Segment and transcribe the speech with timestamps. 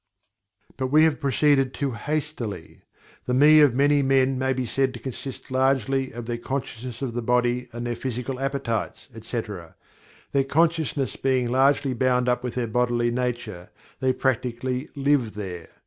[0.77, 2.81] But we have proceeded too hastily.
[3.27, 7.13] The "Me" of many men may be said to consist largely of their consciousness of
[7.13, 9.75] the body and their physical appetites, etc.
[10.31, 13.69] Their consciousness being largely bound up with their bodily nature,
[13.99, 15.69] they practically "live there."